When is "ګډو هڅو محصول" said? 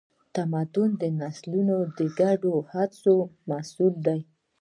2.19-3.93